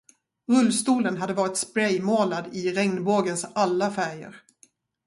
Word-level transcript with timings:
Rullstolen 0.49 1.17
hade 1.17 1.33
varit 1.33 1.57
spraymålad 1.57 2.55
i 2.55 2.71
regnbågens 2.71 3.45
alla 3.55 3.91
färger. 3.91 4.41